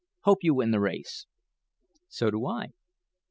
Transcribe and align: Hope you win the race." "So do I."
Hope 0.21 0.39
you 0.43 0.55
win 0.55 0.71
the 0.71 0.79
race." 0.79 1.27
"So 2.07 2.31
do 2.31 2.47
I." 2.47 2.71